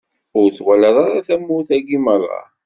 Ur 0.39 0.47
twalaḍ 0.57 0.95
ara 1.05 1.27
tamurt-agi 1.27 1.97
meṛṛa? 2.05 2.41